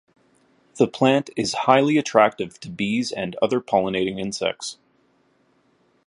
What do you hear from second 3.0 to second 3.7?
and other